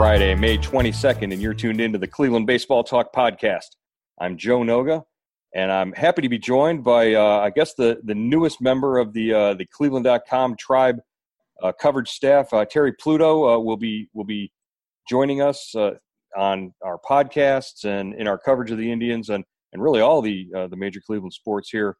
[0.00, 3.66] Friday, May 22nd, and you're tuned into the Cleveland Baseball Talk podcast.
[4.18, 5.02] I'm Joe Noga,
[5.54, 9.12] and I'm happy to be joined by, uh, I guess, the, the newest member of
[9.12, 11.00] the uh, the Cleveland.com tribe
[11.62, 12.50] uh, coverage staff.
[12.50, 14.50] Uh, Terry Pluto uh, will be will be
[15.06, 15.90] joining us uh,
[16.34, 19.44] on our podcasts and in our coverage of the Indians and
[19.74, 21.94] and really all the the major Cleveland sports here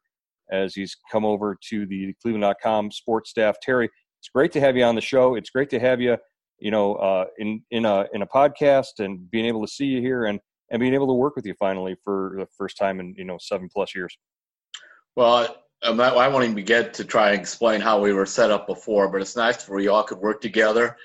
[0.51, 3.57] as he's come over to the Cleveland.com sports staff.
[3.61, 5.35] Terry, it's great to have you on the show.
[5.35, 6.17] It's great to have you
[6.61, 9.99] you know, uh, in in a in a podcast and being able to see you
[9.99, 10.39] here and
[10.69, 13.37] and being able to work with you finally for the first time in you know
[13.39, 14.15] seven plus years.
[15.15, 18.67] Well, not, I won't even get to try and explain how we were set up
[18.67, 20.95] before, but it's nice where you all could work together,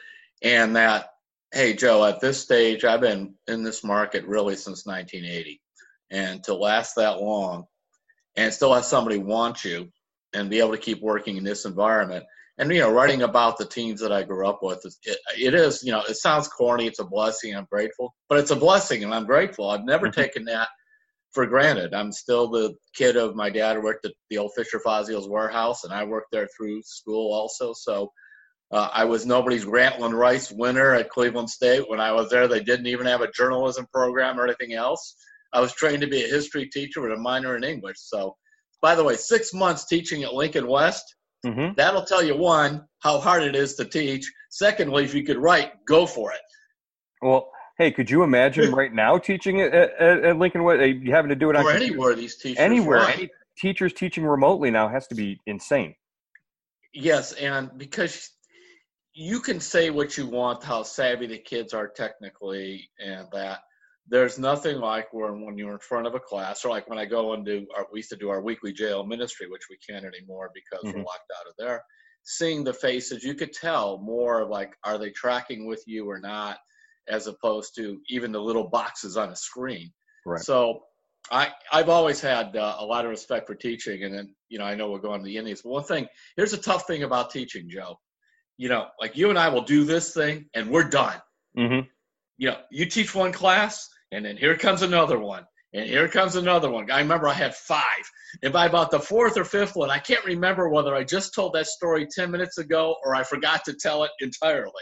[0.42, 1.08] and that
[1.52, 5.60] hey Joe, at this stage, I've been in this market really since 1980,
[6.10, 7.64] and to last that long,
[8.36, 9.90] and still have somebody want you
[10.34, 12.26] and be able to keep working in this environment
[12.58, 15.82] and you know writing about the teams that i grew up with it, it is
[15.82, 19.14] you know it sounds corny it's a blessing i'm grateful but it's a blessing and
[19.14, 19.70] i'm grateful.
[19.70, 20.20] I've never mm-hmm.
[20.20, 20.68] taken that
[21.32, 21.92] for granted.
[21.92, 25.84] I'm still the kid of my dad who worked at the old fisher Fazio's warehouse
[25.84, 27.72] and i worked there through school also.
[27.72, 28.10] So
[28.72, 31.88] uh, i was nobody's grantland rice winner at cleveland state.
[31.88, 35.16] When i was there they didn't even have a journalism program or anything else.
[35.52, 37.96] I was trained to be a history teacher with a minor in english.
[37.98, 38.36] So
[38.80, 41.15] by the way six months teaching at lincoln west
[41.46, 41.74] Mm-hmm.
[41.76, 44.30] That'll tell you one how hard it is to teach.
[44.50, 46.40] Secondly, if you could write, go for it.
[47.22, 50.64] Well, hey, could you imagine right now teaching at, at, at Lincoln?
[50.64, 54.24] What you having to do it on or anywhere these teachers anywhere any teachers teaching
[54.24, 55.94] remotely now has to be insane.
[56.92, 58.30] Yes, and because
[59.14, 63.60] you can say what you want, how savvy the kids are technically, and that
[64.08, 67.04] there's nothing like when, when you're in front of a class or like when I
[67.04, 70.04] go and do our, we used to do our weekly jail ministry, which we can't
[70.04, 70.98] anymore because mm-hmm.
[70.98, 71.82] we're locked out of there.
[72.22, 76.58] Seeing the faces, you could tell more like, are they tracking with you or not,
[77.08, 79.92] as opposed to even the little boxes on a screen.
[80.24, 80.40] Right.
[80.40, 80.82] So
[81.30, 84.04] I, I've always had uh, a lot of respect for teaching.
[84.04, 85.62] And then, you know, I know we're going to the Indians.
[85.62, 87.98] But one thing, here's a tough thing about teaching, Joe.
[88.56, 91.20] You know, like you and I will do this thing and we're done.
[91.58, 91.86] Mm-hmm.
[92.38, 95.44] You know, you teach one class, and then here comes another one
[95.76, 96.90] and here comes another one.
[96.90, 98.10] I remember I had five.
[98.42, 101.52] And by about the fourth or fifth one, I can't remember whether I just told
[101.52, 104.72] that story 10 minutes ago or I forgot to tell it entirely.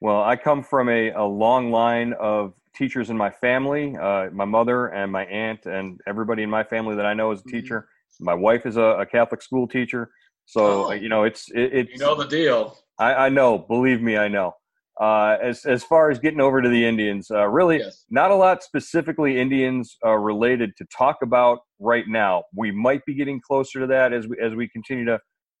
[0.00, 3.96] Well, I come from a, a long line of teachers in my family.
[3.96, 7.40] Uh, my mother and my aunt and everybody in my family that I know is
[7.40, 7.56] a mm-hmm.
[7.56, 7.80] teacher.
[7.80, 8.24] Mm-hmm.
[8.24, 10.10] My wife is a, a, Catholic school teacher.
[10.46, 11.92] So, oh, you know, it's, it, it's.
[11.92, 12.76] You know the deal.
[12.98, 13.58] I, I know.
[13.58, 14.54] Believe me, I know.
[15.00, 18.04] Uh, as as far as getting over to the Indians, uh, really yes.
[18.10, 22.44] not a lot specifically Indians uh, related to talk about right now.
[22.54, 25.18] We might be getting closer to that as we as we continue to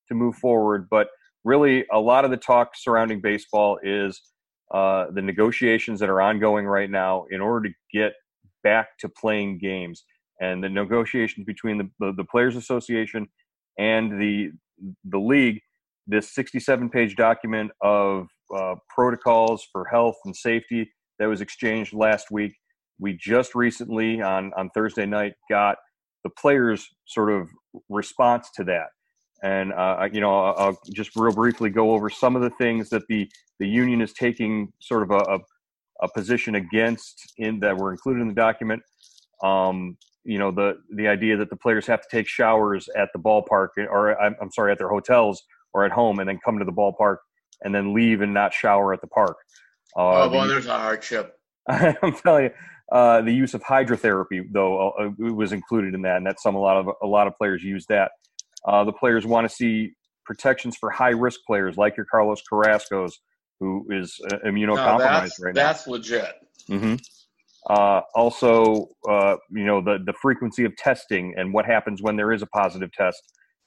[0.08, 1.08] to move forward, but
[1.44, 4.20] really a lot of the talk surrounding baseball is
[4.72, 8.12] uh, the negotiations that are ongoing right now in order to get
[8.62, 10.04] back to playing games
[10.40, 13.26] and the negotiations between the, the, the players association
[13.78, 14.50] and the
[15.04, 15.60] the league
[16.06, 22.30] this 67 page document of uh, protocols for health and safety that was exchanged last
[22.30, 22.52] week.
[22.98, 25.76] We just recently on on Thursday night got
[26.22, 27.48] the players' sort of
[27.88, 28.88] response to that,
[29.42, 32.90] and uh, you know I'll, I'll just real briefly go over some of the things
[32.90, 33.28] that the
[33.58, 35.38] the union is taking sort of a, a,
[36.02, 38.82] a position against in that were included in the document.
[39.42, 43.18] Um, you know the the idea that the players have to take showers at the
[43.18, 45.42] ballpark or I'm, I'm sorry at their hotels
[45.74, 47.16] or at home and then come to the ballpark
[47.62, 49.36] and then leave and not shower at the park.
[49.96, 51.38] Uh, oh, boy, the, there's a hardship.
[51.68, 52.50] I'm telling you,
[52.92, 56.60] uh, the use of hydrotherapy though uh, was included in that, and that's some a
[56.60, 58.12] lot of a lot of players use that.
[58.66, 59.92] Uh, the players want to see
[60.24, 63.18] protections for high risk players like your Carlos Carrasco's,
[63.60, 65.62] who is uh, immunocompromised no, right now.
[65.66, 66.34] That's legit.
[66.68, 66.96] Mm-hmm.
[67.68, 72.32] Uh, also, uh, you know the the frequency of testing and what happens when there
[72.32, 73.22] is a positive test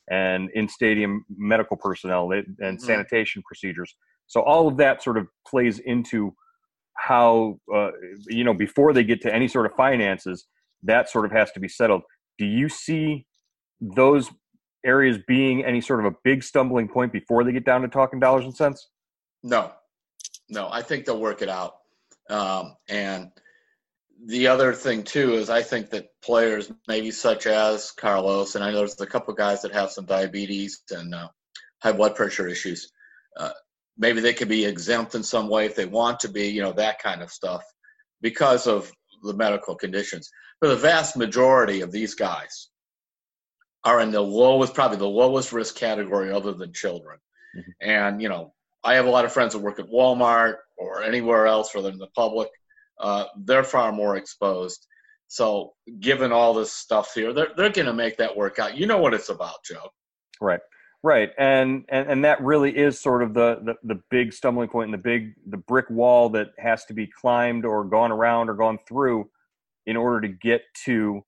[0.09, 2.77] and in stadium medical personnel and mm-hmm.
[2.77, 3.95] sanitation procedures.
[4.27, 6.33] So all of that sort of plays into
[6.95, 7.91] how uh,
[8.27, 10.47] you know before they get to any sort of finances,
[10.83, 12.01] that sort of has to be settled.
[12.37, 13.25] Do you see
[13.79, 14.29] those
[14.85, 18.19] areas being any sort of a big stumbling point before they get down to talking
[18.19, 18.89] dollars and cents?
[19.43, 19.71] No,
[20.49, 20.69] no.
[20.71, 21.75] I think they'll work it out,
[22.29, 23.31] um, and
[24.25, 28.71] the other thing too is I think that players, maybe such as Carlos, and I
[28.71, 31.29] know there's a couple of guys that have some diabetes and uh,
[31.81, 32.91] high blood pressure issues.
[33.37, 33.51] Uh,
[33.97, 36.73] maybe they could be exempt in some way if they want to be, you know,
[36.73, 37.63] that kind of stuff,
[38.21, 38.91] because of
[39.23, 40.29] the medical conditions.
[40.59, 42.69] But the vast majority of these guys
[43.83, 47.19] are in the lowest, probably the lowest risk category, other than children.
[47.55, 47.89] Mm-hmm.
[47.89, 48.53] And you know,
[48.83, 51.99] I have a lot of friends that work at Walmart or anywhere else rather than
[51.99, 52.49] the public.
[52.99, 54.87] Uh, they're far more exposed.
[55.27, 58.77] So, given all this stuff here, they're they're going to make that work out.
[58.77, 59.89] You know what it's about, Joe.
[60.39, 60.61] Right,
[61.03, 64.85] right, and and and that really is sort of the the, the big stumbling point
[64.85, 68.53] and the big the brick wall that has to be climbed or gone around or
[68.53, 69.29] gone through
[69.85, 71.21] in order to get to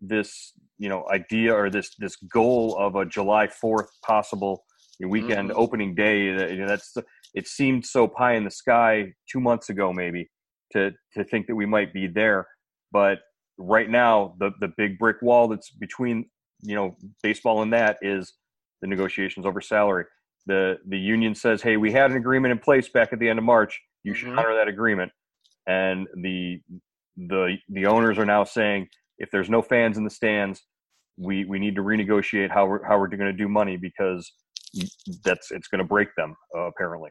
[0.00, 4.64] this you know idea or this this goal of a July Fourth possible
[5.00, 5.58] weekend mm-hmm.
[5.58, 6.32] opening day.
[6.32, 6.96] That, you know, that's
[7.34, 10.28] it seemed so pie in the sky two months ago maybe
[10.72, 12.46] to to think that we might be there,
[12.90, 13.18] but
[13.58, 16.28] right now the the big brick wall that's between
[16.62, 18.34] you know baseball and that is
[18.80, 20.04] the negotiations over salary.
[20.46, 23.38] The the union says, "Hey, we had an agreement in place back at the end
[23.38, 23.80] of March.
[24.02, 24.30] You mm-hmm.
[24.30, 25.12] should honor that agreement."
[25.66, 26.60] And the
[27.16, 28.88] the the owners are now saying,
[29.18, 30.62] if there's no fans in the stands,
[31.16, 34.32] we we need to renegotiate how we're how we're going to do money because
[35.24, 37.10] that's it's going to break them uh, apparently.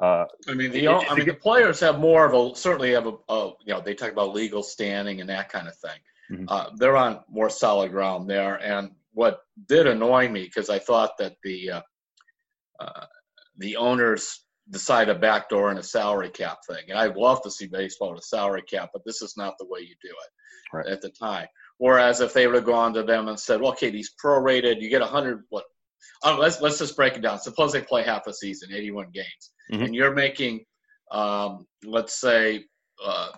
[0.00, 3.12] Uh, I mean, the I mean, the players have more of a certainly have a,
[3.28, 5.98] a, you know they talk about legal standing and that kind of thing.
[6.30, 6.44] Mm-hmm.
[6.48, 8.54] Uh, they're on more solid ground there.
[8.56, 11.82] And what did annoy me because I thought that the uh,
[12.78, 13.06] uh,
[13.58, 16.84] the owners decide a backdoor and a salary cap thing.
[16.88, 19.66] And I'd love to see baseball with a salary cap, but this is not the
[19.66, 20.86] way you do it right.
[20.86, 21.48] at the time.
[21.78, 24.88] Whereas if they would have gone to them and said, well, okay, these prorated, you
[24.88, 25.64] get a 100, what?
[26.22, 27.38] Oh, let's let's just break it down.
[27.38, 29.82] Suppose they play half a season, 81 games mm-hmm.
[29.82, 30.64] and you're making,
[31.10, 32.64] um, let's say,
[33.04, 33.30] uh,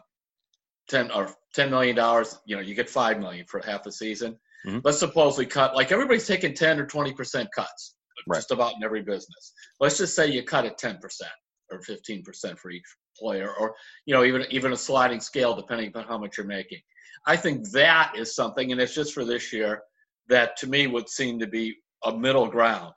[0.89, 4.37] ten or ten million dollars, you know, you get five million for half a season.
[4.67, 4.79] Mm-hmm.
[4.85, 7.95] Let's suppose we cut like everybody's taking ten or twenty percent cuts,
[8.27, 8.39] right.
[8.39, 9.53] just about in every business.
[9.81, 11.31] Let's just say you cut it ten percent
[11.71, 12.85] or fifteen percent for each
[13.19, 13.75] player, or
[14.07, 16.81] you know, even even a sliding scale depending upon how much you're making.
[17.27, 19.83] I think that is something, and it's just for this year
[20.29, 22.93] that to me would seem to be a middle ground.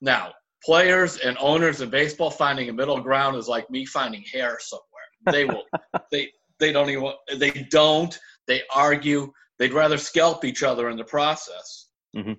[0.00, 0.32] Now,
[0.64, 4.84] players and owners in baseball finding a middle ground is like me finding hair somewhere.
[5.32, 5.64] They will
[6.10, 11.04] they they don't even they don't they argue they'd rather scalp each other in the
[11.04, 11.88] process.
[12.16, 12.32] Mm-hmm.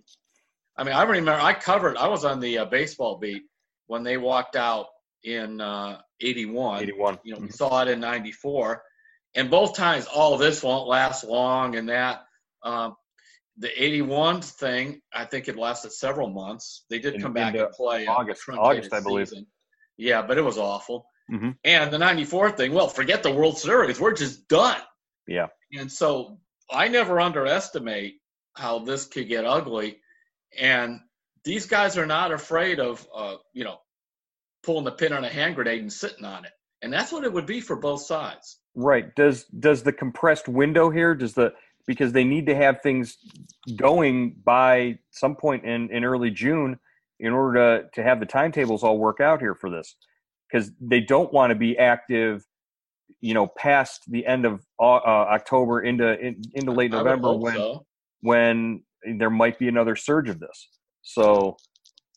[0.77, 3.43] I mean, I remember I covered I was on the uh, baseball beat
[3.87, 4.87] when they walked out
[5.23, 6.83] in uh, 81.
[6.83, 7.19] 81.
[7.23, 7.45] You know, mm-hmm.
[7.45, 8.81] we saw it in 94.
[9.35, 12.23] And both times, all of this won't last long and that.
[12.63, 12.95] Um,
[13.57, 16.85] the 81 thing, I think it lasted several months.
[16.89, 19.29] They did in, come back and play August, August, I believe.
[19.29, 19.47] Season.
[19.97, 21.07] Yeah, but it was awful.
[21.31, 21.51] Mm-hmm.
[21.63, 23.99] And the 94 thing, well, forget the World Series.
[23.99, 24.79] We're just done.
[25.27, 25.47] Yeah.
[25.73, 26.37] And so
[26.71, 28.15] I never underestimate
[28.55, 29.97] how this could get ugly.
[30.57, 30.99] And
[31.43, 33.77] these guys are not afraid of, uh, you know,
[34.63, 36.51] pulling the pin on a hand grenade and sitting on it.
[36.81, 38.59] And that's what it would be for both sides.
[38.75, 39.13] Right.
[39.15, 41.53] Does does the compressed window here, does the
[41.87, 43.17] because they need to have things
[43.75, 46.77] going by some point in, in early June
[47.19, 49.95] in order to, to have the timetables all work out here for this.
[50.51, 52.45] Because they don't want to be active,
[53.21, 57.85] you know, past the end of uh, October into in, into late November when so.
[58.21, 58.83] when
[59.17, 60.69] there might be another surge of this.
[61.01, 61.57] So,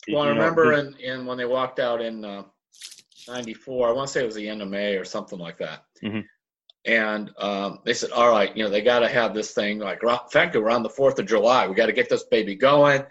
[0.08, 2.44] well, I remember in, in when they walked out in uh,
[3.26, 3.88] '94.
[3.88, 5.82] I want to say it was the end of May or something like that.
[6.05, 6.20] Mm-hmm
[6.85, 10.00] and um, they said, "All right, you know, they got to have this thing like
[10.31, 11.66] fact, we're on the Fourth of July.
[11.66, 13.02] We got to get this baby going.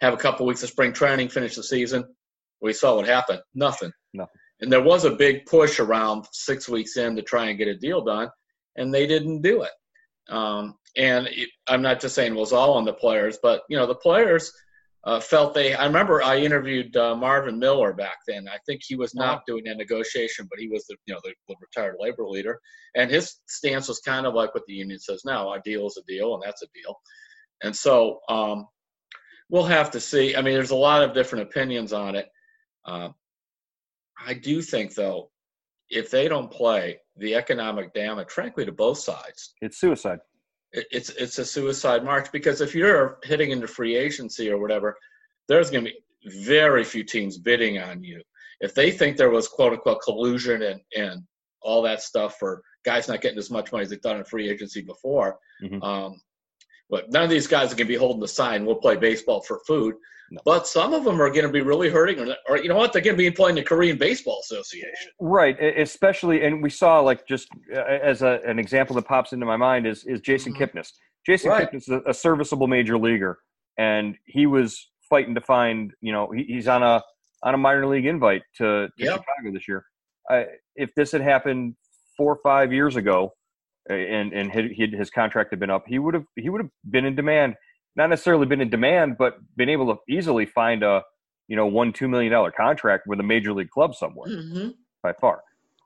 [0.00, 2.04] Have a couple weeks of spring training, finish the season."
[2.60, 3.40] We saw what happened.
[3.54, 3.92] Nothing.
[4.14, 4.40] Nothing.
[4.60, 7.76] And there was a big push around six weeks in to try and get a
[7.76, 8.30] deal done,
[8.76, 9.72] and they didn't do it.
[10.28, 13.76] Um, and it, I'm not just saying it was all on the players, but you
[13.76, 14.50] know, the players
[15.06, 15.72] uh, felt they.
[15.72, 18.48] I remember I interviewed uh, Marvin Miller back then.
[18.48, 21.32] I think he was not doing a negotiation, but he was the you know the,
[21.48, 22.58] the, retired labor leader,
[22.96, 25.96] and his stance was kind of like what the union says now: a deal is
[25.96, 26.96] a deal, and that's a deal.
[27.62, 28.66] And so um,
[29.48, 30.34] we'll have to see.
[30.34, 32.26] I mean, there's a lot of different opinions on it.
[32.84, 33.10] Uh,
[34.26, 35.30] I do think though,
[35.88, 40.18] if they don't play, the economic damage, frankly, to both sides, it's suicide
[40.72, 44.96] it's it's a suicide march because if you're hitting into free agency or whatever,
[45.48, 48.20] there's going to be very few teams bidding on you.
[48.60, 51.22] If they think there was quote unquote collusion and and
[51.62, 54.48] all that stuff for guys not getting as much money as they thought in free
[54.48, 55.82] agency before, mm-hmm.
[55.82, 56.20] um,
[56.88, 58.64] but none of these guys are going to be holding the sign.
[58.64, 59.94] We'll play baseball for food.
[60.30, 60.40] No.
[60.44, 62.92] But some of them are going to be really hurting, or, or you know what?
[62.92, 65.10] They're going to be playing the Korean Baseball Association.
[65.20, 69.56] Right, especially, and we saw like just as a, an example that pops into my
[69.56, 70.78] mind is is Jason mm-hmm.
[70.78, 70.90] Kipnis.
[71.24, 71.70] Jason right.
[71.70, 73.38] Kipnis is a, a, serviceable major leaguer,
[73.78, 75.92] and he was fighting to find.
[76.00, 77.02] You know, he, he's on a
[77.44, 79.20] on a minor league invite to, to yep.
[79.20, 79.84] Chicago this year.
[80.74, 81.76] if this had happened
[82.16, 83.32] four or five years ago,
[83.88, 87.14] and and his contract had been up, he would have he would have been in
[87.14, 87.54] demand
[87.96, 91.02] not necessarily been in demand, but been able to easily find a
[91.48, 94.70] you know, one two million dollar contract with a major league club somewhere mm-hmm.
[95.02, 95.42] by far.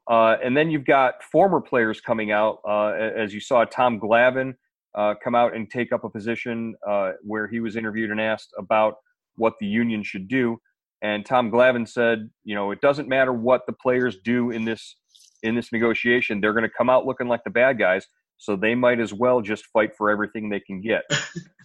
[0.08, 4.54] Uh, and then you've got former players coming out, uh, as you saw Tom Glavine
[4.94, 8.52] uh, come out and take up a position uh, where he was interviewed and asked
[8.58, 8.94] about
[9.36, 10.58] what the union should do.
[11.02, 14.96] And Tom Glavine said, you know, it doesn't matter what the players do in this
[15.42, 18.74] in this negotiation; they're going to come out looking like the bad guys, so they
[18.74, 21.02] might as well just fight for everything they can get.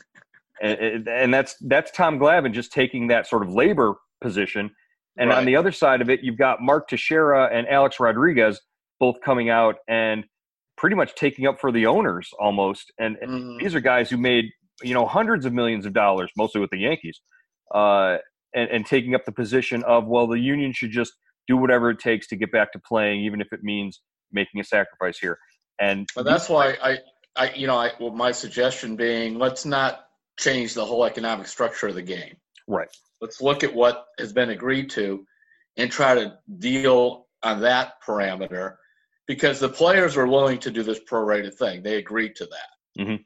[0.61, 4.71] and, and, that's that's Tom Glavine just taking that sort of labor position.
[5.17, 5.37] And right.
[5.37, 8.59] on the other side of it, you've got Mark Teixeira and Alex Rodriguez
[8.99, 10.25] both coming out and
[10.77, 12.91] pretty much taking up for the owners almost.
[12.99, 13.59] And, mm.
[13.59, 14.45] these are guys who made
[14.83, 17.21] you know hundreds of millions of dollars, mostly with the Yankees,
[17.73, 18.17] uh,
[18.53, 21.13] and, and taking up the position of well, the union should just
[21.47, 24.63] do whatever it takes to get back to playing, even if it means making a
[24.63, 25.37] sacrifice here.
[25.79, 26.97] And but that's why I,
[27.35, 30.04] I, you know, I, well, my suggestion being let's not
[30.37, 32.35] change the whole economic structure of the game.
[32.67, 32.89] Right.
[33.21, 35.25] Let's look at what has been agreed to,
[35.77, 38.75] and try to deal on that parameter
[39.27, 41.83] because the players were willing to do this prorated thing.
[41.83, 43.01] They agreed to that.
[43.01, 43.23] Mm-hmm.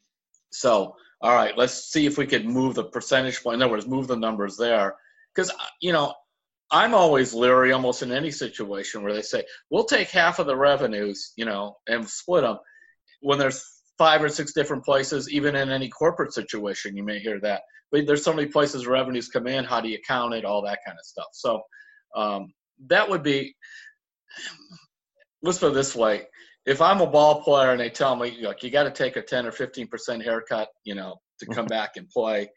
[0.51, 3.55] So, all right, let's see if we could move the percentage point.
[3.55, 4.95] In other words, move the numbers there.
[5.33, 5.51] Because,
[5.81, 6.13] you know,
[6.71, 10.55] I'm always leery almost in any situation where they say, we'll take half of the
[10.55, 12.57] revenues, you know, and split them.
[13.21, 17.39] When there's five or six different places, even in any corporate situation, you may hear
[17.41, 17.61] that.
[17.91, 19.65] But there's so many places revenues come in.
[19.65, 20.45] How do you count it?
[20.45, 21.27] All that kind of stuff.
[21.33, 21.61] So
[22.15, 22.53] um,
[22.87, 23.55] that would be
[25.43, 26.23] let's put it this way:
[26.65, 29.21] if I'm a ball player and they tell me, like, you got to take a
[29.21, 32.49] 10 or 15 percent haircut, you know, to come back and play,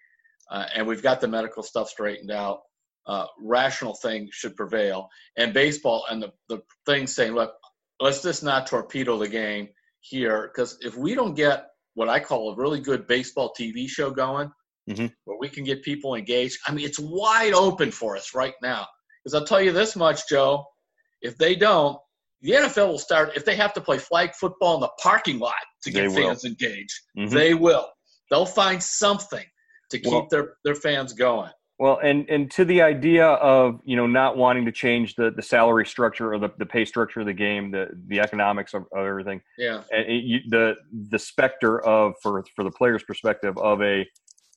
[0.51, 2.61] uh, and we've got the medical stuff straightened out,
[3.07, 5.09] uh, rational thing should prevail.
[5.37, 7.53] And baseball and the the thing saying, look,
[8.01, 9.71] let's just not torpedo the game
[10.03, 14.11] here, because if we don't get what I call a really good baseball TV show
[14.11, 14.51] going,
[14.89, 15.07] mm-hmm.
[15.25, 18.87] where we can get people engaged, I mean, it's wide open for us right now.
[19.23, 20.65] Because I'll tell you this much, Joe,
[21.21, 21.99] if they don't,
[22.41, 25.55] the NFL will start if they have to play flag football in the parking lot
[25.85, 26.99] to get fans engaged.
[27.17, 27.35] Mm-hmm.
[27.35, 27.89] They will.
[28.31, 29.45] They'll find something
[29.91, 31.53] to keep well, their their fans going.
[31.83, 35.43] Well, and and to the idea of you know not wanting to change the the
[35.43, 39.05] salary structure or the, the pay structure of the game, the the economics of, of
[39.05, 39.41] everything.
[39.59, 39.83] Yeah.
[39.91, 40.77] And it, you, the
[41.11, 44.07] the specter of for for the player's perspective of a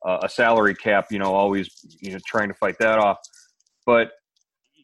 [0.05, 1.67] uh, a salary cap, you know, always
[2.00, 3.17] you know trying to fight that off.
[3.88, 4.12] But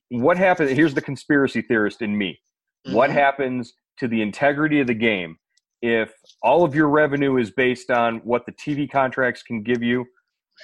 [0.10, 0.72] what happens?
[0.72, 2.40] Here's the conspiracy theorist in me.
[2.88, 2.96] Mm-hmm.
[2.96, 5.38] What happens to the integrity of the game
[5.84, 10.08] if all of your revenue is based on what the TV contracts can give you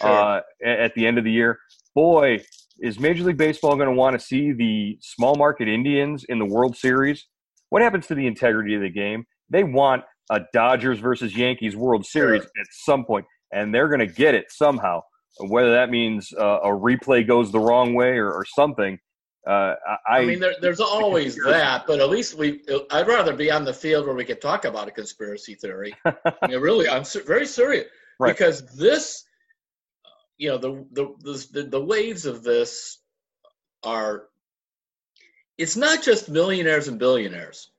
[0.02, 0.10] sure.
[0.10, 1.60] uh, at the end of the year?
[1.96, 2.42] Boy,
[2.80, 6.46] is Major League Baseball going to want to see the small market Indians in the
[6.46, 7.26] World Series?
[7.70, 9.26] What happens to the integrity of the game?
[9.50, 12.52] They want a Dodgers versus Yankees World Series sure.
[12.60, 15.02] at some point, and they're going to get it somehow.
[15.40, 18.98] Whether that means uh, a replay goes the wrong way or, or something,
[19.48, 19.76] uh,
[20.08, 22.62] I, I, mean, there, there's always that, but at least we.
[22.92, 25.96] I'd rather be on the field where we could talk about a conspiracy theory.
[26.06, 27.86] I mean, really, I'm very serious
[28.20, 28.36] right.
[28.36, 29.24] because this,
[30.38, 33.00] you know, the, the the the waves of this
[33.84, 34.26] are.
[35.58, 37.72] It's not just millionaires and billionaires.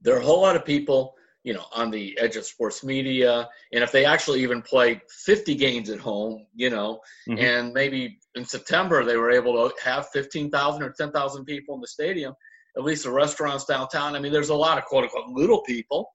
[0.00, 1.14] There are a whole lot of people
[1.46, 3.48] you know, on the edge of sports media.
[3.72, 7.38] And if they actually even play 50 games at home, you know, mm-hmm.
[7.38, 11.86] and maybe in September they were able to have 15,000 or 10,000 people in the
[11.86, 12.34] stadium,
[12.76, 14.16] at least the restaurants downtown.
[14.16, 16.10] I mean, there's a lot of quote unquote little people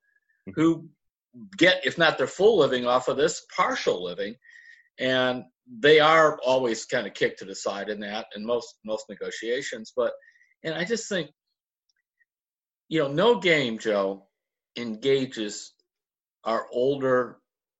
[0.49, 0.59] mm-hmm.
[0.59, 0.89] who
[1.57, 4.35] get, if not their full living off of this, partial living.
[4.99, 9.05] And they are always kind of kicked to the side in that in most most
[9.09, 9.93] negotiations.
[9.95, 10.13] But
[10.63, 11.29] and I just think,
[12.89, 14.27] you know, no game, Joe,
[14.77, 15.73] engages
[16.43, 17.37] our older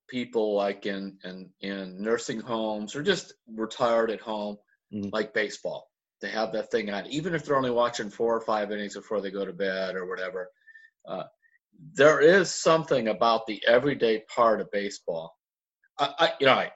[0.10, 4.58] people like in in, in nursing homes or just retired at home
[4.94, 5.10] mm-hmm.
[5.14, 5.88] like baseball
[6.20, 9.22] to have that thing on even if they're only watching four or five innings before
[9.22, 10.50] they go to bed or whatever
[11.08, 11.24] uh,
[11.94, 15.34] there is something about the everyday part of baseball
[15.98, 16.72] I, I you know I,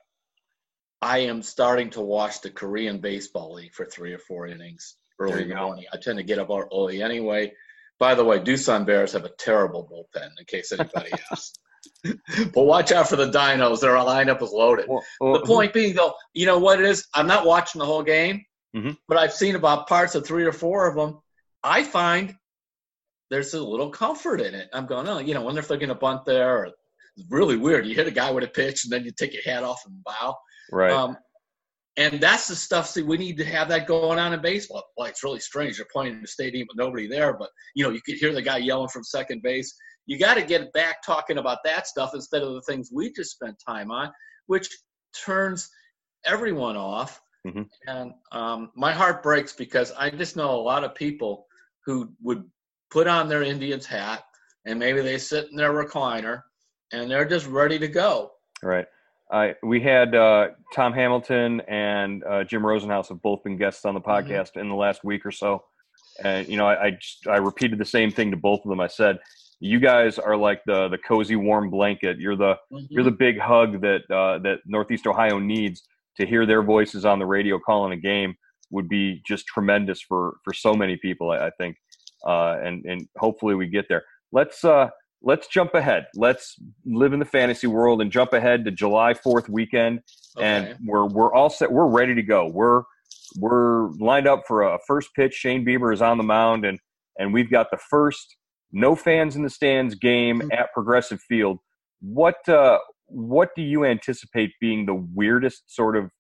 [1.06, 5.44] I am starting to watch the Korean Baseball League for three or four innings early
[5.44, 5.86] in the morning.
[5.94, 7.54] I tend to get up early anyway.
[8.00, 11.54] By the way, Doosan Bears have a terrible bullpen, in case anybody asks.
[12.04, 13.82] but watch out for the Dinos.
[13.82, 14.88] Their lineup is loaded.
[14.90, 17.06] Well, well, the point being, though, you know what it is?
[17.14, 18.44] I'm not watching the whole game,
[18.76, 18.94] mm-hmm.
[19.08, 21.20] but I've seen about parts of three or four of them.
[21.64, 22.34] I find
[23.30, 24.70] there's a little comfort in it.
[24.74, 26.76] I'm going, oh, you know, wonder if they're going to bunt there, it's
[27.30, 27.86] really weird.
[27.86, 30.04] You hit a guy with a pitch, and then you take your hat off and
[30.04, 30.36] bow.
[30.72, 30.92] Right.
[30.92, 31.18] Um,
[31.98, 32.88] and that's the stuff.
[32.90, 34.84] See, we need to have that going on in baseball.
[34.98, 35.78] Well, it's really strange.
[35.78, 38.42] You're playing in the stadium with nobody there, but you know you could hear the
[38.42, 39.74] guy yelling from second base.
[40.06, 43.32] You got to get back talking about that stuff instead of the things we just
[43.32, 44.12] spent time on,
[44.48, 44.70] which
[45.26, 45.70] turns
[46.26, 47.62] everyone off Mm-hmm.
[47.88, 51.46] And um, my heart breaks because I just know a lot of people
[51.86, 52.44] who would
[52.90, 54.24] put on their Indians hat
[54.66, 56.42] and maybe they sit in their recliner
[56.92, 58.32] and they're just ready to go.
[58.64, 58.86] Right.
[59.32, 63.94] I we had uh, Tom Hamilton and uh, Jim Rosenhaus have both been guests on
[63.94, 64.32] the mm-hmm.
[64.32, 64.60] podcast mm-hmm.
[64.60, 65.64] in the last week or so,
[66.24, 68.80] and you know I I, just, I repeated the same thing to both of them.
[68.80, 69.18] I said,
[69.60, 72.20] "You guys are like the the cozy warm blanket.
[72.20, 72.86] You're the mm-hmm.
[72.90, 75.84] you're the big hug that uh, that Northeast Ohio needs
[76.18, 78.36] to hear their voices on the radio calling a game
[78.72, 81.32] would be just tremendous for for so many people.
[81.32, 81.78] I, I think,
[82.28, 84.04] uh, and and hopefully we get there.
[84.32, 84.90] Let's uh,
[85.26, 86.06] let's jump ahead.
[86.16, 86.56] Let's
[86.86, 90.02] live in the fantasy world and jump ahead to July 4th weekend.
[90.38, 90.46] Okay.
[90.46, 91.72] And we're, we're all set.
[91.72, 92.48] We're ready to go.
[92.48, 92.84] We're,
[93.38, 95.34] we're lined up for a first pitch.
[95.34, 96.80] Shane Bieber is on the mound and,
[97.18, 98.38] and we've got the first
[98.72, 100.52] no fans in the stands game mm-hmm.
[100.52, 101.58] at Progressive Field.
[102.02, 102.78] What, uh,
[103.08, 106.12] what do you anticipate being the weirdest sort of,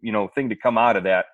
[0.00, 1.26] you know, thing to come out of that,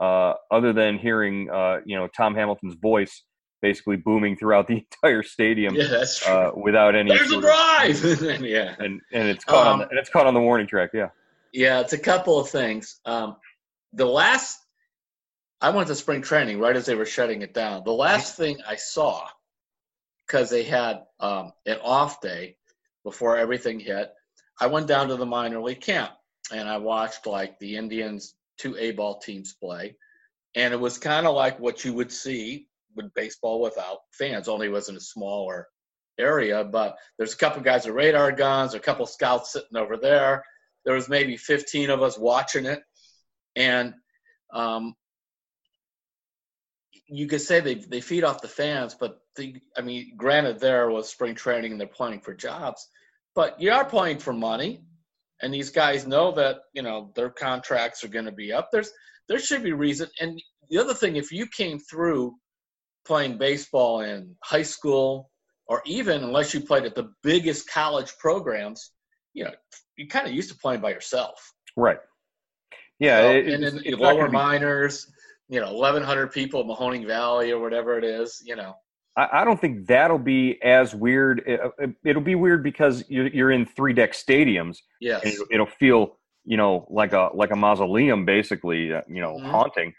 [0.00, 3.24] uh, other than hearing, uh, you know, Tom Hamilton's voice
[3.60, 5.74] basically booming throughout the entire stadium.
[5.74, 6.32] Yeah, that's true.
[6.32, 7.10] Uh, without any.
[7.10, 8.40] There's a drive.
[8.42, 10.90] yeah, and and it's caught um, on the, and it's caught on the warning track.
[10.92, 11.08] Yeah.
[11.52, 13.00] Yeah, it's a couple of things.
[13.06, 13.36] Um,
[13.94, 14.58] the last,
[15.62, 17.84] I went to spring training right as they were shutting it down.
[17.84, 19.26] The last thing I saw,
[20.26, 22.56] because they had um, an off day
[23.02, 24.12] before everything hit,
[24.60, 26.12] I went down to the minor league camp
[26.52, 29.96] and I watched like the Indians two A ball teams play,
[30.54, 34.48] and it was kind of like what you would see with baseball without fans.
[34.48, 35.66] Only was in a smaller
[36.18, 40.42] area, but there's a couple guys with radar guns, a couple scouts sitting over there.
[40.84, 42.80] There was maybe 15 of us watching it,
[43.56, 43.94] and
[44.52, 44.94] um,
[47.08, 50.90] you could say they they feed off the fans, but the, I mean, granted, there
[50.90, 52.86] was spring training and they're playing for jobs,
[53.34, 54.82] but you are playing for money,
[55.42, 58.68] and these guys know that you know their contracts are going to be up.
[58.72, 58.90] There's
[59.28, 62.34] there should be reason, and the other thing, if you came through
[63.08, 65.30] playing baseball in high school
[65.66, 68.92] or even unless you played at the biggest college programs,
[69.34, 69.52] you know,
[69.96, 71.52] you kind of used to playing by yourself.
[71.76, 71.98] Right.
[73.00, 73.20] Yeah.
[73.20, 75.10] So, it, and in, in lower minors,
[75.48, 78.74] you know, 1,100 people Mahoning Valley or whatever it is, you know.
[79.16, 81.42] I, I don't think that'll be as weird.
[81.46, 84.78] It, will be weird because you're, you're in three deck stadiums.
[85.00, 85.22] Yes.
[85.24, 89.50] It, it'll feel, you know, like a like a mausoleum, basically, uh, you know, mm-hmm.
[89.50, 89.92] haunting.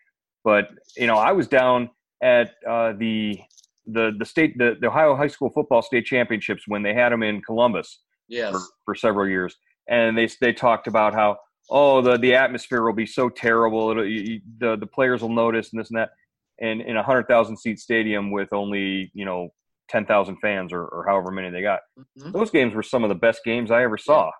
[0.43, 1.89] But you know, I was down
[2.21, 3.39] at uh, the
[3.87, 7.23] the the state the, the Ohio high school football state championships when they had them
[7.23, 8.51] in Columbus yes.
[8.51, 9.55] for, for several years,
[9.89, 11.37] and they they talked about how
[11.69, 15.71] oh the the atmosphere will be so terrible It'll, you, the the players will notice
[15.71, 16.11] and this and that,
[16.59, 19.49] and in a hundred thousand seat stadium with only you know
[19.89, 22.31] ten thousand fans or, or however many they got, mm-hmm.
[22.31, 24.31] those games were some of the best games I ever saw.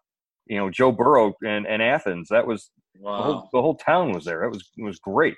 [0.46, 2.30] You know, Joe Burrow and, and Athens.
[2.30, 3.18] That was wow.
[3.18, 4.44] the, whole, the whole town was there.
[4.44, 5.36] It was it was great.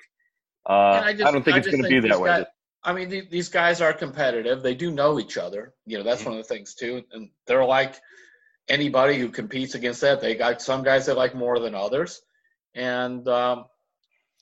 [0.68, 2.28] Uh, I, just, I, don't think I it's going to be that way.
[2.28, 2.44] Guys,
[2.84, 4.62] I mean, these guys are competitive.
[4.62, 5.74] They do know each other.
[5.86, 6.30] You know, that's mm-hmm.
[6.30, 7.02] one of the things too.
[7.12, 7.96] And they're like
[8.68, 10.20] anybody who competes against that.
[10.20, 12.20] They got some guys they like more than others,
[12.74, 13.64] and um,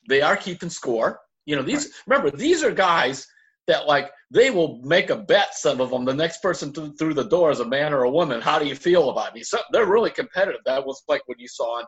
[0.08, 1.20] they are keeping score.
[1.46, 1.92] You know, these right.
[2.06, 3.26] remember these are guys
[3.66, 5.54] that like they will make a bet.
[5.54, 8.10] Some of them, the next person th- through the door is a man or a
[8.10, 8.40] woman.
[8.40, 9.42] How do you feel about me?
[9.42, 10.60] So they're really competitive.
[10.64, 11.84] That was like what you saw on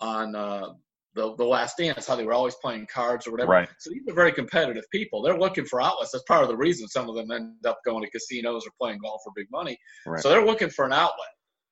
[0.00, 0.68] on uh,
[1.14, 3.50] the, the last dance, how they were always playing cards or whatever.
[3.50, 3.68] Right.
[3.78, 5.22] So these are very competitive people.
[5.22, 6.12] They're looking for outlets.
[6.12, 9.00] That's part of the reason some of them end up going to casinos or playing
[9.02, 9.76] golf for big money.
[10.06, 10.20] Right.
[10.20, 11.28] So they're looking for an outlet.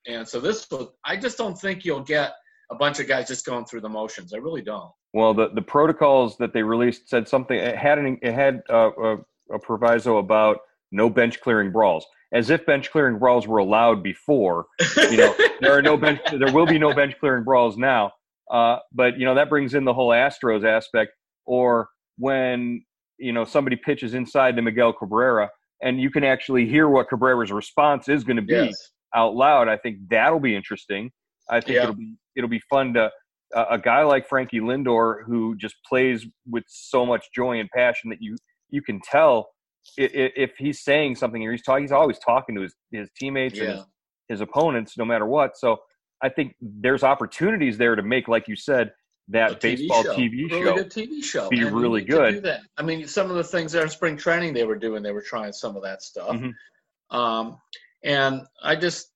[0.07, 2.33] And so this was, I just don't think you'll get
[2.71, 4.33] a bunch of guys just going through the motions.
[4.33, 4.91] I really don't.
[5.13, 7.57] Well, the, the protocols that they released said something.
[7.57, 9.17] It had an, it had a, a,
[9.53, 10.59] a proviso about
[10.91, 14.67] no bench clearing brawls, as if bench clearing brawls were allowed before.
[14.97, 16.19] You know, there are no bench.
[16.31, 18.11] There will be no bench clearing brawls now.
[18.49, 21.11] Uh, but you know that brings in the whole Astros aspect,
[21.45, 22.83] or when
[23.17, 25.49] you know somebody pitches inside to Miguel Cabrera,
[25.81, 28.91] and you can actually hear what Cabrera's response is going to be yes.
[29.15, 29.67] out loud.
[29.67, 31.11] I think that'll be interesting.
[31.49, 31.83] I think yeah.
[31.83, 33.11] it'll be it'll be fun to
[33.55, 38.09] uh, a guy like Frankie Lindor who just plays with so much joy and passion
[38.09, 38.35] that you
[38.69, 39.49] you can tell
[39.97, 41.83] if, if he's saying something or he's talking.
[41.83, 43.63] He's always talking to his his teammates yeah.
[43.63, 43.85] and his,
[44.29, 45.57] his opponents, no matter what.
[45.57, 45.77] So
[46.21, 48.91] I think there's opportunities there to make, like you said,
[49.29, 50.15] that TV baseball show.
[50.15, 52.59] TV really show, good TV show, be really good.
[52.77, 55.21] I mean, some of the things there in spring training they were doing, they were
[55.21, 56.31] trying some of that stuff.
[56.31, 57.15] Mm-hmm.
[57.15, 57.57] Um,
[58.03, 59.11] and I just,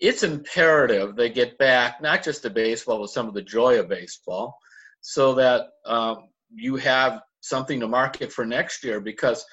[0.00, 3.88] it's imperative they get back not just to baseball, but some of the joy of
[3.88, 4.58] baseball,
[5.00, 9.44] so that um, you have something to market for next year because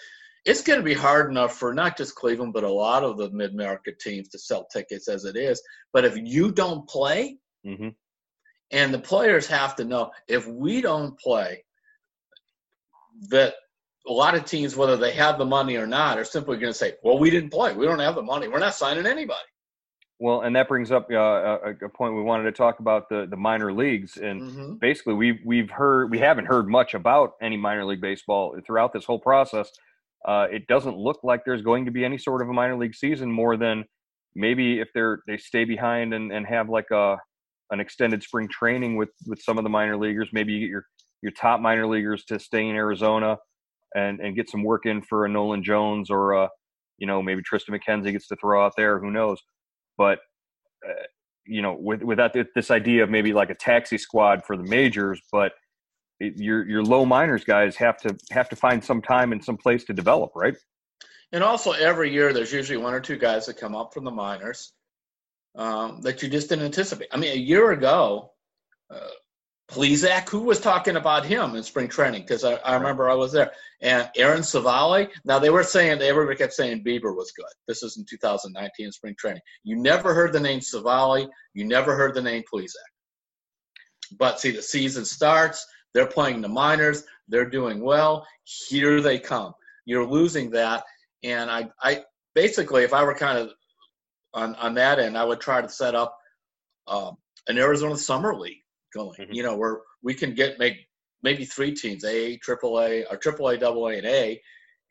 [0.50, 3.30] it's going to be hard enough for not just Cleveland, but a lot of the
[3.30, 5.62] mid-market teams to sell tickets as it is.
[5.94, 7.90] But if you don't play, mm-hmm.
[8.72, 11.64] And the players have to know if we don't play,
[13.30, 13.56] that
[14.08, 16.78] a lot of teams, whether they have the money or not, are simply going to
[16.78, 17.74] say, "Well, we didn't play.
[17.74, 18.48] We don't have the money.
[18.48, 19.40] We're not signing anybody."
[20.20, 23.26] Well, and that brings up uh, a, a, point we wanted to talk about the,
[23.30, 24.74] the minor leagues, and mm-hmm.
[24.76, 29.06] basically we've we've heard we haven't heard much about any minor league baseball throughout this
[29.06, 29.72] whole process.
[30.28, 32.96] Uh, it doesn't look like there's going to be any sort of a minor league
[32.96, 33.86] season more than
[34.36, 37.18] maybe if they're they stay behind and, and have like a
[37.72, 40.30] an extended spring training with with some of the minor leaguers.
[40.34, 40.86] Maybe you get your
[41.22, 43.38] your top minor leaguers to stay in Arizona
[43.96, 46.50] and and get some work in for a Nolan Jones or a,
[46.98, 49.00] you know maybe Triston McKenzie gets to throw out there.
[49.00, 49.40] Who knows?
[49.98, 50.20] But
[50.88, 50.94] uh,
[51.50, 55.20] you know, with, without this idea of maybe like a taxi squad for the majors,
[55.32, 55.54] but
[56.20, 59.58] it, your your low minors guys have to have to find some time and some
[59.58, 60.56] place to develop, right?
[61.32, 64.12] And also, every year there's usually one or two guys that come up from the
[64.12, 64.74] minors
[65.56, 67.08] um, that you just didn't anticipate.
[67.12, 68.32] I mean, a year ago,
[68.90, 69.00] uh,
[69.70, 72.24] Plesac, who was talking about him in spring training?
[72.24, 73.52] Because I, I, remember I was there.
[73.82, 75.10] And Aaron Civale.
[75.26, 77.46] Now they were saying everybody kept saying Bieber was good.
[77.68, 79.42] This is in 2019 spring training.
[79.64, 81.30] You never heard the name Civale.
[81.54, 82.74] You never heard the name Plesac.
[84.18, 85.66] But see, the season starts.
[85.94, 87.04] They're playing the minors.
[87.28, 88.26] They're doing well.
[88.44, 89.54] Here they come.
[89.86, 90.84] You're losing that.
[91.24, 92.04] And I, I
[92.36, 93.52] basically, if I were kind of
[94.34, 96.18] on on that end, I would try to set up
[96.88, 99.20] um, an Arizona Summer League going.
[99.20, 99.34] Mm-hmm.
[99.34, 100.88] You know, where we can get make
[101.24, 104.42] maybe three teams, A, Triple A, or Triple A, Double A, and A,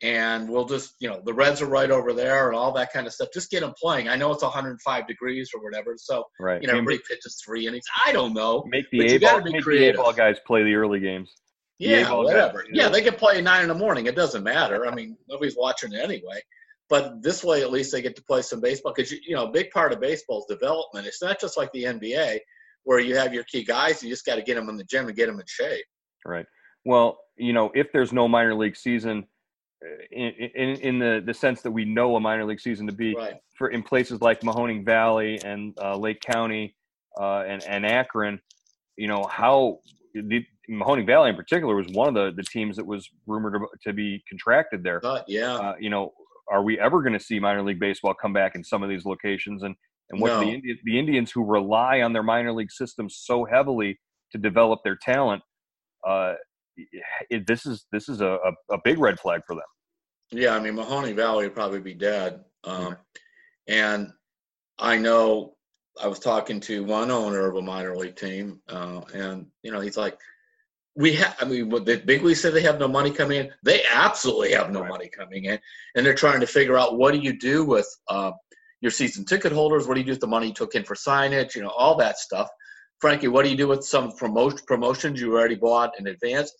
[0.01, 3.05] and we'll just you know the Reds are right over there and all that kind
[3.05, 3.29] of stuff.
[3.33, 4.07] Just get them playing.
[4.07, 6.61] I know it's 105 degrees or whatever, so right.
[6.61, 7.85] you know everybody pitches three innings.
[8.05, 8.63] I don't know.
[8.67, 11.33] Make the A ball, make the A ball guys play the early games.
[11.79, 12.63] The yeah, whatever.
[12.63, 14.05] Guys, yeah, they can play nine in the morning.
[14.05, 14.87] It doesn't matter.
[14.87, 16.41] I mean, nobody's watching it anyway.
[16.89, 19.51] But this way, at least they get to play some baseball because you know a
[19.51, 21.07] big part of baseball's development.
[21.07, 22.39] It's not just like the NBA
[22.83, 24.01] where you have your key guys.
[24.01, 25.85] You just got to get them in the gym and get them in shape.
[26.25, 26.45] Right.
[26.85, 29.25] Well, you know, if there's no minor league season,
[30.11, 33.15] in, in, in the, the sense that we know a minor league season to be
[33.15, 33.35] right.
[33.57, 36.75] for in places like Mahoning Valley and uh, Lake County
[37.19, 38.39] uh, and, and Akron,
[38.97, 39.79] you know, how
[40.13, 43.89] the Mahoning Valley in particular was one of the, the teams that was rumored to,
[43.89, 45.03] to be contracted there.
[45.05, 45.55] Uh, yeah.
[45.55, 46.13] Uh, you know,
[46.51, 49.05] are we ever going to see minor league baseball come back in some of these
[49.05, 49.63] locations?
[49.63, 49.75] And
[50.09, 50.39] and what no.
[50.39, 53.99] the Indians, the Indians who rely on their minor league system so heavily
[54.31, 55.43] to develop their talent,
[56.07, 56.33] uh,
[57.29, 58.39] it, this is this is a,
[58.69, 59.63] a, big red flag for them.
[60.31, 62.43] Yeah, I mean Mahoning Valley would probably be dead.
[62.63, 62.97] Um,
[63.67, 64.11] And
[64.77, 65.55] I know
[66.01, 69.79] I was talking to one owner of a minor league team, uh, and you know
[69.79, 70.17] he's like,
[70.95, 71.35] we have.
[71.39, 73.51] I mean, the big leagues said they have no money coming in.
[73.63, 74.89] They absolutely have no right.
[74.89, 75.59] money coming in,
[75.95, 77.87] and they're trying to figure out what do you do with.
[78.07, 78.31] Uh,
[78.81, 79.87] your season ticket holders?
[79.87, 81.55] What do you do with the money you took in for signage?
[81.55, 82.49] You know, all that stuff.
[82.99, 86.51] Frankie, what do you do with some promotion promotions you already bought in advance?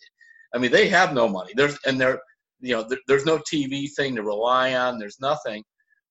[0.53, 1.53] I mean, they have no money.
[1.55, 2.21] There's and there,
[2.59, 4.99] you know, there, there's no TV thing to rely on.
[4.99, 5.63] There's nothing.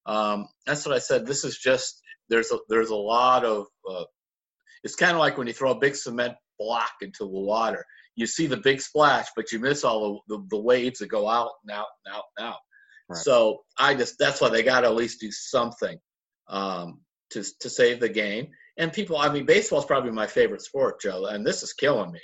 [0.06, 1.26] Um, that's what I said.
[1.26, 3.66] This is just there's a there's a lot of.
[3.88, 4.04] Uh,
[4.84, 7.84] it's kind of like when you throw a big cement block into the water.
[8.14, 11.28] You see the big splash, but you miss all the, the, the waves that go
[11.28, 12.58] out and out and out and out.
[13.16, 15.98] So I just that's why they got to at least do something
[16.48, 18.48] um, to to save the game.
[18.78, 22.12] And people, I mean, baseball is probably my favorite sport, Joe, and this is killing
[22.12, 22.20] me.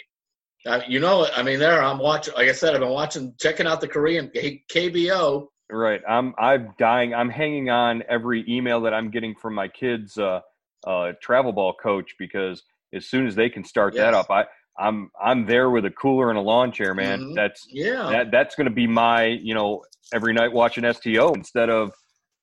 [0.67, 2.33] Uh, you know, I mean, there I'm watching.
[2.35, 5.49] Like I said, I've been watching, checking out the Korean KBO.
[5.71, 7.13] Right, I'm I'm dying.
[7.13, 10.41] I'm hanging on every email that I'm getting from my kids' uh,
[10.87, 12.63] uh, travel ball coach because
[12.95, 14.03] as soon as they can start yes.
[14.03, 14.45] that up, I
[14.79, 17.21] I'm I'm there with a cooler and a lawn chair, man.
[17.21, 17.35] Mm-hmm.
[17.35, 18.09] That's yeah.
[18.11, 21.93] That that's going to be my you know every night watching STO instead of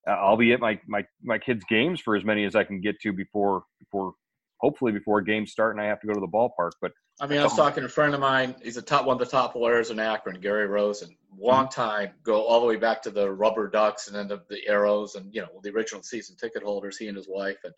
[0.07, 2.99] I'll be at my my my kids' games for as many as I can get
[3.01, 4.13] to before before
[4.59, 6.71] hopefully before games start and I have to go to the ballpark.
[6.81, 8.55] But I mean, I was talking to a friend of mine.
[8.63, 11.15] He's a top one of the top lawyers in Akron, Gary Rosen.
[11.37, 11.81] Long mm-hmm.
[11.81, 15.33] time, go all the way back to the RubberDucks and then the, the Aeros and
[15.33, 16.97] you know the original season ticket holders.
[16.97, 17.73] He and his wife and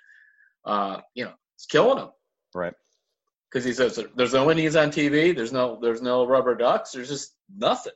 [0.66, 2.10] uh, you know it's killing him.
[2.56, 2.74] Right
[3.54, 7.36] because he says there's no Indians on TV, there's no there's no RubberDucks, there's just
[7.56, 7.94] nothing.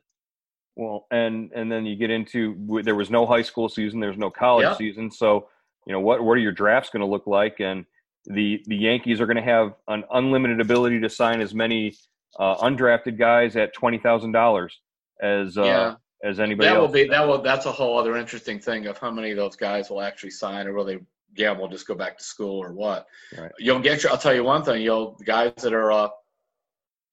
[0.77, 4.29] Well, and and then you get into there was no high school season, there's no
[4.29, 4.77] college yep.
[4.77, 5.49] season, so
[5.87, 7.59] you know what what are your drafts going to look like?
[7.59, 7.83] And
[8.25, 11.95] the the Yankees are going to have an unlimited ability to sign as many
[12.37, 14.79] uh, undrafted guys at twenty thousand dollars
[15.19, 15.95] as uh, yeah.
[16.23, 16.69] as anybody.
[16.69, 19.37] That will be that will that's a whole other interesting thing of how many of
[19.37, 20.99] those guys will actually sign or will they
[21.33, 23.07] gamble, just go back to school or what.
[23.37, 23.51] Right.
[23.57, 24.11] You'll get your.
[24.11, 24.81] I'll tell you one thing.
[24.83, 25.91] You'll guys that are.
[25.91, 26.09] Uh,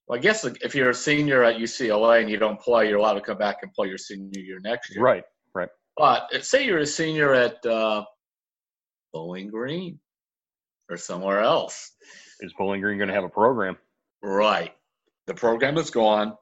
[0.07, 3.15] well, I guess if you're a senior at UCLA and you don't play, you're allowed
[3.15, 5.03] to come back and play your senior year next year.
[5.03, 5.25] Right.
[5.55, 5.69] Right.
[5.97, 8.05] But say you're a senior at uh,
[9.13, 9.99] Bowling Green.
[10.91, 11.93] or somewhere else.
[12.41, 13.79] Is Bowling Green going to have a program?
[14.23, 14.75] Right.
[15.27, 16.35] The program is gone.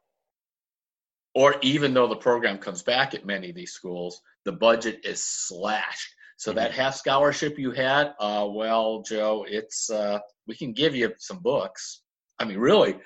[1.34, 5.22] Or even though the program comes back at many of these schools, the budget is
[5.22, 6.14] slashed.
[6.36, 6.58] So mm-hmm.
[6.58, 11.38] that half scholarship you had, uh, well, Joe, it's uh, we can give you some
[11.38, 12.02] books.
[12.38, 12.96] I mean, really,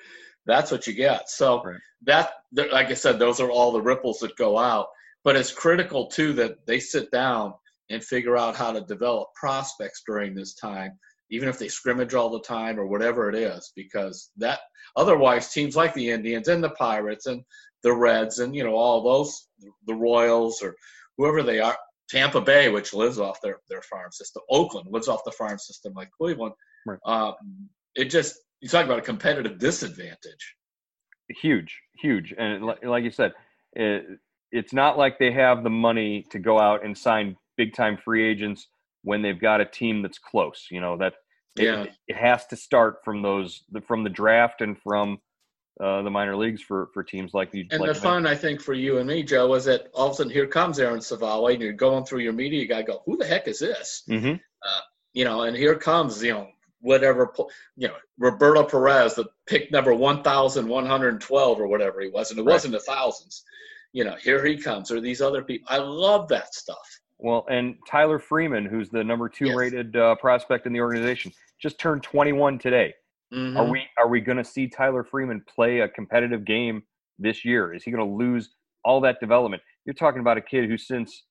[0.47, 1.29] that's what you get.
[1.29, 1.79] So right.
[2.05, 4.87] that, like I said, those are all the ripples that go out.
[5.23, 7.53] But it's critical too that they sit down
[7.89, 10.97] and figure out how to develop prospects during this time,
[11.29, 14.59] even if they scrimmage all the time or whatever it is, because that
[14.95, 17.43] otherwise teams like the Indians and the Pirates and
[17.83, 19.47] the Reds and you know all those
[19.85, 20.75] the Royals or
[21.17, 21.77] whoever they are,
[22.09, 25.93] Tampa Bay, which lives off their their farm system, Oakland lives off the farm system
[25.93, 26.53] like Cleveland.
[26.85, 26.99] Right.
[27.05, 27.33] Uh,
[27.95, 30.55] it just you talk about a competitive disadvantage.
[31.41, 33.33] Huge, huge, and like you said,
[33.73, 34.05] it,
[34.51, 38.23] it's not like they have the money to go out and sign big time free
[38.25, 38.67] agents
[39.03, 40.67] when they've got a team that's close.
[40.71, 41.13] You know that
[41.57, 41.83] yeah.
[41.83, 45.19] it, it has to start from those from the draft and from
[45.81, 47.67] uh, the minor leagues for for teams like these.
[47.71, 50.13] And like the fun, I think, for you and me, Joe, was that all of
[50.13, 52.83] a sudden here comes Aaron Civale, and you're going through your media, you got to
[52.83, 54.03] go, who the heck is this?
[54.09, 54.33] Mm-hmm.
[54.33, 54.79] Uh,
[55.13, 56.47] you know, and here comes you know
[56.81, 57.31] whatever
[57.75, 62.09] you know Roberto Perez, the pick number one thousand one hundred twelve or whatever he
[62.09, 62.53] was, and it right.
[62.53, 63.43] wasn't the thousands.
[63.93, 65.67] You know, here he comes, or these other people.
[65.69, 66.99] I love that stuff.
[67.19, 69.55] Well, and Tyler Freeman, who's the number two yes.
[69.55, 72.93] rated uh, prospect in the organization, just turned 21 today.
[73.33, 73.57] Mm-hmm.
[73.57, 76.83] Are we are we going to see Tyler Freeman play a competitive game
[77.19, 77.73] this year?
[77.73, 78.49] Is he going to lose
[78.85, 79.61] all that development?
[79.85, 81.23] You're talking about a kid who since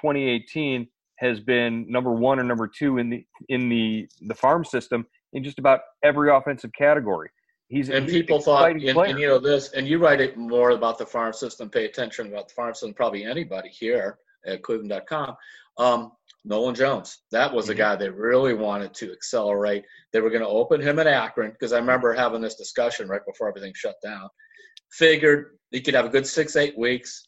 [0.00, 0.86] 2018
[1.22, 5.42] has been number one or number two in the in the the farm system in
[5.42, 7.30] just about every offensive category.
[7.68, 10.98] He's and people thought, and, and, you know this, and you write it more about
[10.98, 11.70] the farm system.
[11.70, 12.92] Pay attention about the farm system.
[12.92, 15.34] Probably anybody here at Cleveland.com.
[15.78, 16.12] Um,
[16.44, 17.20] Nolan Jones.
[17.30, 17.72] That was mm-hmm.
[17.72, 19.84] a guy they really wanted to accelerate.
[20.12, 23.24] They were going to open him in Akron because I remember having this discussion right
[23.26, 24.28] before everything shut down.
[24.90, 27.24] Figured he could have a good six, eight weeks.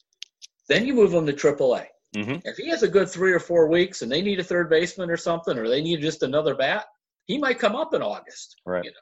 [0.68, 1.86] Then you move him to AAA.
[2.14, 2.46] Mm-hmm.
[2.46, 5.10] If he has a good three or four weeks and they need a third baseman
[5.10, 6.86] or something, or they need just another bat,
[7.26, 8.60] he might come up in August.
[8.64, 8.84] Right.
[8.84, 8.96] You know.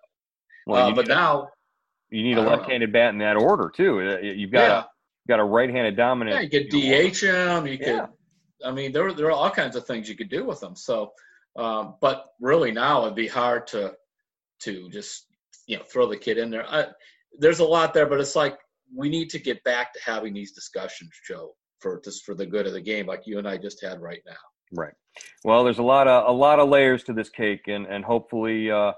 [0.67, 1.49] Well, uh, you but now
[2.11, 4.01] you need a left-handed bat in that order too.
[4.01, 4.79] Uh, you've got yeah.
[4.81, 4.85] a
[5.29, 6.37] got a right-handed dominant.
[6.37, 7.67] Yeah, you could DH him.
[7.67, 8.09] You could
[8.65, 10.77] I mean, there there are all kinds of things you could do with them.
[10.77, 11.13] So,
[11.57, 13.95] um, but really now it'd be hard to
[14.61, 15.27] to just
[15.67, 16.67] you know throw the kid in there.
[16.69, 16.87] I,
[17.39, 18.59] there's a lot there, but it's like
[18.95, 22.67] we need to get back to having these discussions, Joe, for just for the good
[22.67, 24.33] of the game, like you and I just had right now.
[24.73, 24.95] Right.
[25.45, 28.71] Well, there's a lot of a lot of layers to this cake, and and hopefully,
[28.71, 28.93] uh,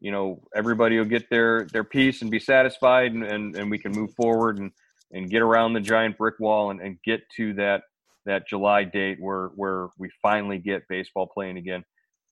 [0.00, 3.78] you know, everybody will get their their piece and be satisfied, and and, and we
[3.78, 4.72] can move forward and
[5.12, 7.82] and get around the giant brick wall and, and get to that
[8.26, 11.84] that July date where where we finally get baseball playing again.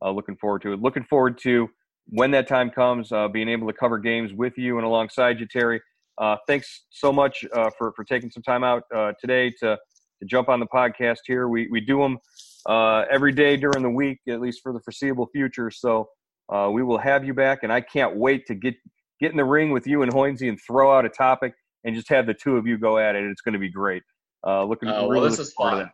[0.04, 0.80] Uh, looking forward to it.
[0.80, 1.68] Looking forward to
[2.10, 5.46] when that time comes, uh, being able to cover games with you and alongside you,
[5.46, 5.80] Terry.
[6.18, 9.78] Uh, thanks so much uh, for for taking some time out uh, today to
[10.20, 11.48] to jump on the podcast here.
[11.48, 12.18] We we do them
[12.66, 15.70] uh, every day during the week, at least for the foreseeable future.
[15.70, 16.08] So
[16.50, 18.74] we will have you back, and I can't wait to get
[19.20, 21.54] get in the ring with you and Hoynesy and throw out a topic
[21.84, 23.24] and just have the two of you go at it.
[23.24, 24.02] It's going to be great.
[24.46, 24.88] Uh, looking.
[24.88, 25.90] Uh, well, this is fun.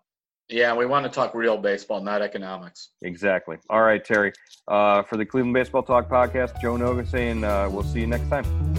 [0.50, 2.90] Yeah, we want to talk real baseball, not economics.
[3.00, 3.56] Exactly.
[3.70, 4.32] All right, Terry.
[4.68, 8.28] Uh, for the Cleveland Baseball Talk podcast, Joe Noga saying uh, we'll see you next
[8.28, 8.73] time.